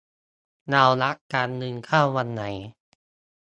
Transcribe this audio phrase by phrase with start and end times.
[0.69, 2.43] เรารักกัน เงินเข้าวันไหน